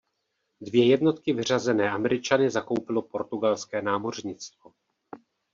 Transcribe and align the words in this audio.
Dvě 0.61 0.87
jednotky 0.89 1.33
vyřazené 1.33 1.91
Američany 1.91 2.49
zakoupilo 2.49 3.01
portugalské 3.01 3.81
námořnictvo. 3.81 4.73